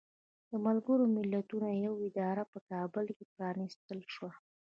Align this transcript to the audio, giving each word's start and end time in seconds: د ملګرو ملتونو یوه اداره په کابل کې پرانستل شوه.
د 0.49 0.51
ملګرو 0.65 1.05
ملتونو 1.15 1.67
یوه 1.85 1.99
اداره 2.09 2.43
په 2.51 2.59
کابل 2.69 3.05
کې 3.17 3.25
پرانستل 3.35 3.99
شوه. 4.13 4.31